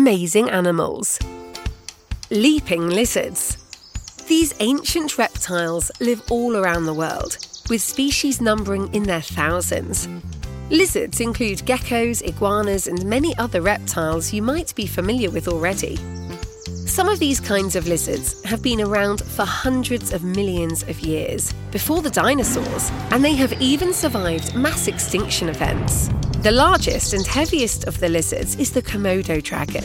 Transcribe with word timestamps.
Amazing 0.00 0.48
animals. 0.50 1.18
Leaping 2.30 2.88
lizards. 2.88 3.58
These 4.28 4.54
ancient 4.60 5.18
reptiles 5.18 5.90
live 5.98 6.22
all 6.30 6.54
around 6.56 6.86
the 6.86 6.94
world, 6.94 7.36
with 7.68 7.82
species 7.82 8.40
numbering 8.40 8.94
in 8.94 9.02
their 9.02 9.20
thousands. 9.20 10.06
Lizards 10.70 11.20
include 11.20 11.66
geckos, 11.66 12.22
iguanas, 12.22 12.86
and 12.86 13.04
many 13.06 13.36
other 13.38 13.60
reptiles 13.60 14.32
you 14.32 14.40
might 14.40 14.72
be 14.76 14.86
familiar 14.86 15.32
with 15.32 15.48
already. 15.48 15.96
Some 16.86 17.08
of 17.08 17.18
these 17.18 17.40
kinds 17.40 17.74
of 17.74 17.88
lizards 17.88 18.40
have 18.44 18.62
been 18.62 18.80
around 18.80 19.20
for 19.24 19.44
hundreds 19.44 20.12
of 20.12 20.22
millions 20.22 20.84
of 20.84 21.00
years, 21.00 21.52
before 21.72 22.02
the 22.02 22.10
dinosaurs, 22.10 22.92
and 23.10 23.24
they 23.24 23.34
have 23.34 23.60
even 23.60 23.92
survived 23.92 24.54
mass 24.54 24.86
extinction 24.86 25.48
events. 25.48 26.08
The 26.42 26.52
largest 26.52 27.14
and 27.14 27.26
heaviest 27.26 27.88
of 27.88 27.98
the 27.98 28.08
lizards 28.08 28.54
is 28.60 28.70
the 28.70 28.80
Komodo 28.80 29.42
dragon. 29.42 29.82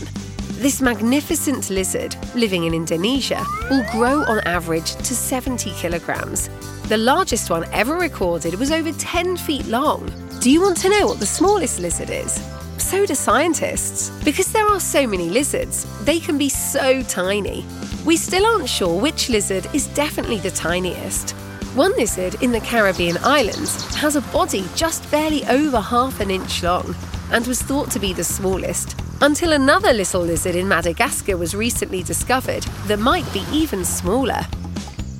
This 0.61 0.81
magnificent 0.81 1.71
lizard, 1.71 2.15
living 2.35 2.65
in 2.65 2.75
Indonesia, 2.75 3.43
will 3.71 3.83
grow 3.91 4.21
on 4.21 4.39
average 4.41 4.93
to 4.97 5.15
70 5.15 5.71
kilograms. 5.71 6.51
The 6.89 6.97
largest 6.97 7.49
one 7.49 7.65
ever 7.73 7.95
recorded 7.95 8.53
was 8.53 8.71
over 8.71 8.91
10 8.91 9.35
feet 9.37 9.65
long. 9.65 10.07
Do 10.41 10.51
you 10.51 10.61
want 10.61 10.77
to 10.77 10.89
know 10.89 11.07
what 11.07 11.19
the 11.19 11.25
smallest 11.25 11.79
lizard 11.79 12.11
is? 12.11 12.39
So 12.77 13.03
do 13.03 13.15
scientists. 13.15 14.11
Because 14.23 14.53
there 14.53 14.67
are 14.67 14.79
so 14.79 15.07
many 15.07 15.31
lizards, 15.31 15.87
they 16.05 16.19
can 16.19 16.37
be 16.37 16.49
so 16.49 17.01
tiny. 17.01 17.65
We 18.05 18.15
still 18.15 18.45
aren't 18.45 18.69
sure 18.69 19.01
which 19.01 19.27
lizard 19.27 19.67
is 19.73 19.87
definitely 19.87 20.37
the 20.37 20.51
tiniest. 20.51 21.35
One 21.75 21.93
lizard 21.93 22.35
in 22.43 22.51
the 22.51 22.59
Caribbean 22.59 23.17
islands 23.23 23.95
has 23.95 24.15
a 24.15 24.21
body 24.21 24.63
just 24.75 25.09
barely 25.09 25.43
over 25.47 25.79
half 25.81 26.19
an 26.19 26.29
inch 26.29 26.61
long 26.61 26.93
and 27.31 27.47
was 27.47 27.63
thought 27.63 27.89
to 27.91 27.99
be 27.99 28.13
the 28.13 28.23
smallest, 28.23 28.95
until 29.21 29.53
another 29.53 29.91
little 29.91 30.21
lizard 30.21 30.53
in 30.53 30.67
Madagascar 30.67 31.35
was 31.35 31.55
recently 31.55 32.03
discovered 32.03 32.61
that 32.85 32.99
might 32.99 33.25
be 33.33 33.43
even 33.51 33.83
smaller. 33.83 34.41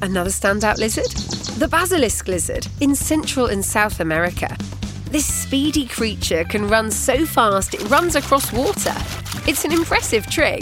Another 0.04 0.30
standout 0.30 0.78
lizard? 0.78 1.10
The 1.58 1.68
basilisk 1.68 2.28
lizard 2.28 2.68
in 2.82 2.94
Central 2.94 3.48
and 3.48 3.66
South 3.66 4.00
America. 4.00 4.56
This 5.06 5.26
speedy 5.26 5.88
creature 5.88 6.44
can 6.44 6.70
run 6.70 6.92
so 6.92 7.26
fast 7.26 7.74
it 7.74 7.90
runs 7.90 8.16
across 8.16 8.54
water. 8.54 8.94
It's 9.48 9.66
an 9.66 9.72
impressive 9.72 10.28
trick, 10.28 10.62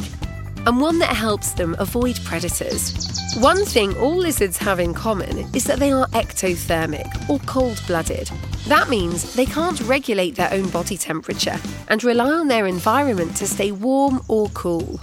and 0.68 0.80
one 0.80 1.00
that 1.00 1.16
helps 1.16 1.52
them 1.52 1.76
avoid 1.80 2.20
predators. 2.24 3.08
One 3.38 3.66
thing 3.66 3.98
all 3.98 4.18
lizards 4.18 4.58
have 4.58 4.80
in 4.80 4.94
common 4.94 5.40
is 5.56 5.64
that 5.66 5.80
they 5.80 5.92
are 5.92 6.08
ectothermic 6.08 7.30
or 7.30 7.40
cold 7.40 7.82
blooded. 7.88 8.30
That 8.68 8.90
means 8.90 9.34
they 9.36 9.46
can't 9.46 9.80
regulate 9.82 10.36
their 10.36 10.52
own 10.54 10.70
body 10.70 10.98
temperature 10.98 11.60
and 11.88 12.04
rely 12.04 12.32
on 12.32 12.48
their 12.48 12.68
environment 12.68 13.36
to 13.38 13.48
stay 13.48 13.72
warm 13.72 14.22
or 14.28 14.50
cool. 14.50 15.00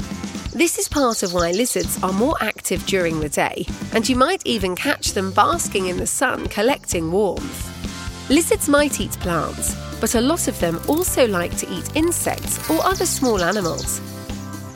This 0.53 0.79
is 0.79 0.89
part 0.89 1.23
of 1.23 1.35
why 1.35 1.53
lizards 1.53 2.03
are 2.03 2.13
more 2.13 2.37
active 2.41 2.85
during 2.87 3.21
the 3.21 3.29
day, 3.29 3.67
and 3.93 4.09
you 4.09 4.17
might 4.17 4.43
even 4.45 4.75
catch 4.77 5.13
them 5.13 5.33
basking 5.33 5.87
in 5.87 5.99
the 5.99 6.07
sun 6.07 6.49
collecting 6.49 7.13
warmth. 7.13 8.31
Lizards 8.31 8.69
might 8.69 9.01
eat 9.01 9.13
plants, 9.21 9.75
but 10.01 10.15
a 10.15 10.21
lot 10.21 10.49
of 10.49 10.59
them 10.61 10.81
also 10.89 11.27
like 11.27 11.57
to 11.59 11.71
eat 11.71 11.97
insects 11.97 12.59
or 12.71 12.83
other 12.85 13.07
small 13.07 13.43
animals. 13.43 14.01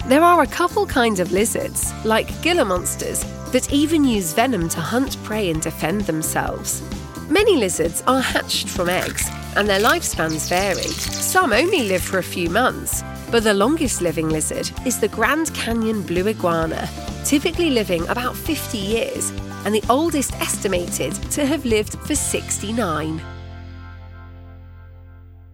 There 0.08 0.24
are 0.24 0.42
a 0.42 0.48
couple 0.48 0.84
kinds 0.84 1.20
of 1.20 1.30
lizards, 1.30 1.92
like 2.04 2.42
Gila 2.42 2.64
monsters, 2.64 3.24
that 3.52 3.72
even 3.72 4.04
use 4.04 4.32
venom 4.32 4.68
to 4.70 4.80
hunt 4.80 5.16
prey 5.22 5.48
and 5.48 5.62
defend 5.62 6.02
themselves. 6.02 6.82
Many 7.28 7.56
lizards 7.56 8.02
are 8.08 8.20
hatched 8.20 8.68
from 8.68 8.88
eggs, 8.88 9.30
and 9.54 9.68
their 9.68 9.78
lifespans 9.78 10.48
vary. 10.48 10.82
Some 10.82 11.52
only 11.52 11.84
live 11.84 12.02
for 12.02 12.18
a 12.18 12.22
few 12.22 12.50
months, 12.50 13.04
but 13.30 13.44
the 13.44 13.54
longest 13.54 14.02
living 14.02 14.28
lizard 14.28 14.68
is 14.84 14.98
the 14.98 15.06
Grand 15.06 15.54
Cayman 15.54 16.02
blue 16.02 16.26
iguana, 16.26 16.88
typically 17.24 17.70
living 17.70 18.06
about 18.08 18.36
50 18.36 18.78
years, 18.78 19.30
and 19.64 19.72
the 19.72 19.84
oldest 19.88 20.32
estimated 20.34 21.12
to 21.30 21.46
have 21.46 21.64
lived 21.64 21.94
for 22.00 22.16
69. 22.16 23.22